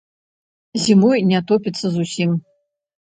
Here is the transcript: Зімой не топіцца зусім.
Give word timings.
Зімой 0.87 1.19
не 1.33 1.41
топіцца 1.53 1.85
зусім. 1.99 2.29